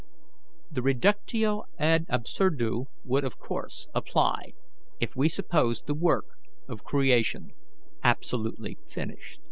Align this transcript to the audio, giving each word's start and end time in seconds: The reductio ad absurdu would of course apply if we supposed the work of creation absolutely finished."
The 0.71 0.81
reductio 0.81 1.65
ad 1.77 2.07
absurdu 2.09 2.85
would 3.03 3.23
of 3.23 3.37
course 3.37 3.85
apply 3.93 4.53
if 4.99 5.15
we 5.15 5.29
supposed 5.29 5.85
the 5.85 5.93
work 5.93 6.25
of 6.67 6.83
creation 6.83 7.51
absolutely 8.03 8.79
finished." 8.87 9.39